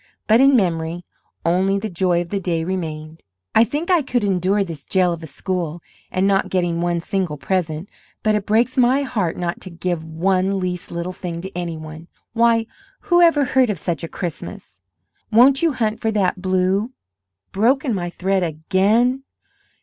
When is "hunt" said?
15.73-15.99